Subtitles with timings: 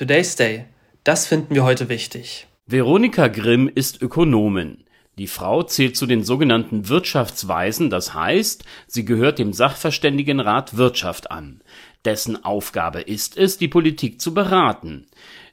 [0.00, 0.64] Today's Day.
[1.04, 2.46] Das finden wir heute wichtig.
[2.64, 4.84] Veronika Grimm ist Ökonomin.
[5.18, 11.60] Die Frau zählt zu den sogenannten Wirtschaftsweisen, das heißt, sie gehört dem Sachverständigenrat Wirtschaft an.
[12.06, 15.06] Dessen Aufgabe ist es, die Politik zu beraten.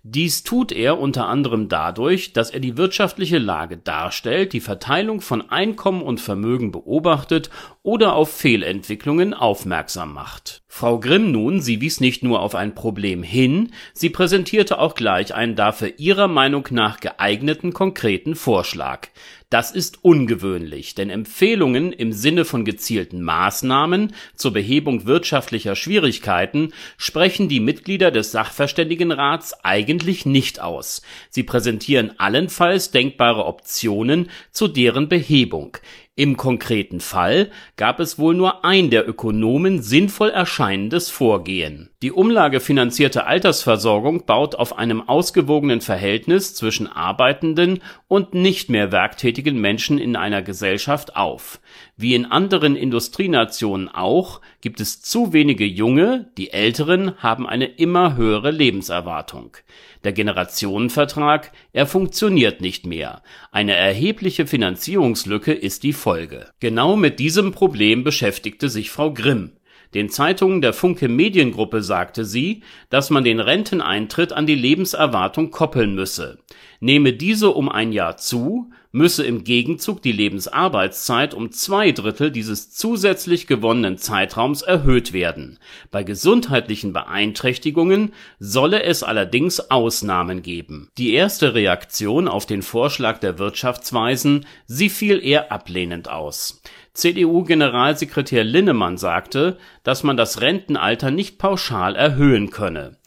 [0.04, 5.50] Dies tut er unter anderem dadurch, dass er die wirtschaftliche Lage darstellt, die Verteilung von
[5.50, 7.50] Einkommen und Vermögen beobachtet
[7.84, 10.62] oder auf Fehlentwicklungen aufmerksam macht.
[10.68, 15.34] Frau Grimm nun, sie wies nicht nur auf ein Problem hin, sie präsentierte auch gleich
[15.34, 19.08] einen dafür ihrer Meinung nach geeigneten konkreten Vorschlag.
[19.50, 27.48] Das ist ungewöhnlich, denn Empfehlungen im Sinne von gezielten Maßnahmen zur Behebung wirtschaftlicher Schwierigkeiten sprechen
[27.48, 29.87] die Mitglieder des Sachverständigenrats eigentlich
[30.26, 31.02] nicht aus.
[31.30, 35.78] Sie präsentieren allenfalls denkbare Optionen zu deren Behebung
[36.18, 41.92] im konkreten Fall gab es wohl nur ein der Ökonomen sinnvoll erscheinendes Vorgehen.
[42.02, 50.00] Die umlagefinanzierte Altersversorgung baut auf einem ausgewogenen Verhältnis zwischen arbeitenden und nicht mehr werktätigen Menschen
[50.00, 51.60] in einer Gesellschaft auf.
[51.98, 58.16] Wie in anderen Industrienationen auch, gibt es zu wenige Junge, die Älteren haben eine immer
[58.16, 59.58] höhere Lebenserwartung.
[60.04, 63.24] Der Generationenvertrag, er funktioniert nicht mehr.
[63.52, 66.46] Eine erhebliche Finanzierungslücke ist die Folge.
[66.62, 69.58] Genau mit diesem Problem beschäftigte sich Frau Grimm.
[69.94, 75.96] Den Zeitungen der Funke Mediengruppe sagte sie, dass man den Renteneintritt an die Lebenserwartung koppeln
[75.96, 76.38] müsse.
[76.80, 82.72] Nehme diese um ein Jahr zu, müsse im Gegenzug die Lebensarbeitszeit um zwei Drittel dieses
[82.72, 85.60] zusätzlich gewonnenen Zeitraums erhöht werden.
[85.92, 90.90] Bei gesundheitlichen Beeinträchtigungen solle es allerdings Ausnahmen geben.
[90.98, 96.62] Die erste Reaktion auf den Vorschlag der Wirtschaftsweisen, sie fiel eher ablehnend aus.
[96.94, 102.98] CDU-Generalsekretär Linnemann sagte, dass man das Rentenalter nicht pauschal erhöhen könne.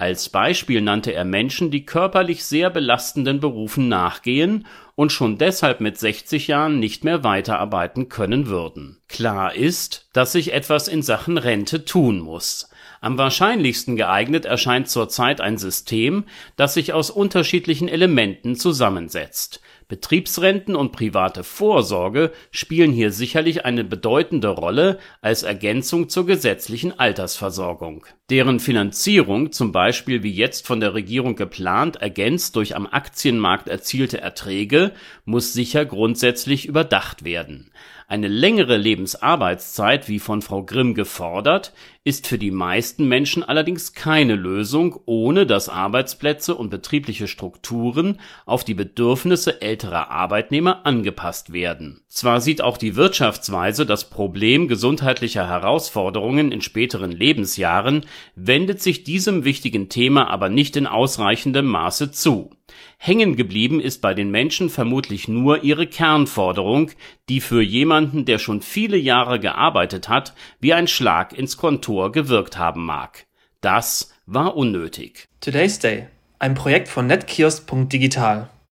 [0.00, 4.66] Als Beispiel nannte er Menschen, die körperlich sehr belastenden Berufen nachgehen
[5.00, 8.98] und schon deshalb mit 60 Jahren nicht mehr weiterarbeiten können würden.
[9.08, 12.68] Klar ist, dass sich etwas in Sachen Rente tun muss.
[13.00, 16.24] Am wahrscheinlichsten geeignet erscheint zurzeit ein System,
[16.56, 24.46] das sich aus unterschiedlichen Elementen zusammensetzt Betriebsrenten und private Vorsorge spielen hier sicherlich eine bedeutende
[24.48, 28.06] Rolle als Ergänzung zur gesetzlichen Altersversorgung.
[28.30, 34.20] Deren Finanzierung, zum Beispiel wie jetzt von der Regierung geplant, ergänzt durch am Aktienmarkt erzielte
[34.20, 34.89] Erträge,
[35.24, 37.70] muss sicher grundsätzlich überdacht werden.
[38.10, 44.34] Eine längere Lebensarbeitszeit, wie von Frau Grimm gefordert, ist für die meisten Menschen allerdings keine
[44.34, 52.02] Lösung, ohne dass Arbeitsplätze und betriebliche Strukturen auf die Bedürfnisse älterer Arbeitnehmer angepasst werden.
[52.08, 59.44] Zwar sieht auch die Wirtschaftsweise das Problem gesundheitlicher Herausforderungen in späteren Lebensjahren, wendet sich diesem
[59.44, 62.50] wichtigen Thema aber nicht in ausreichendem Maße zu
[62.98, 66.90] Hängen geblieben ist bei den Menschen vermutlich nur ihre Kernforderung,
[67.28, 72.58] die für jemanden, der schon viele Jahre gearbeitet hat, wie ein Schlag ins Kontor gewirkt
[72.58, 73.26] haben mag.
[73.60, 75.28] Das war unnötig.
[75.40, 76.06] Today's Day,
[76.38, 78.48] ein Projekt von netkiosk.digital